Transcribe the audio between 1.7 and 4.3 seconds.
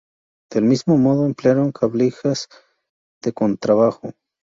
clavijas de contrabajo.